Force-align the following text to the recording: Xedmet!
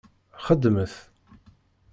Xedmet! 0.45 0.93